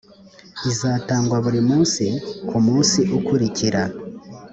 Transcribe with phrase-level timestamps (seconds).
[0.69, 2.05] izitangwa buri munsi
[2.47, 3.83] ku munsi ukurikira